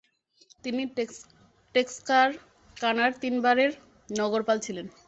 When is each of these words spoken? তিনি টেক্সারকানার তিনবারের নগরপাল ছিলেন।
তিনি 0.63 0.83
টেক্সারকানার 1.75 3.11
তিনবারের 3.21 3.71
নগরপাল 4.09 4.57
ছিলেন। 4.65 4.85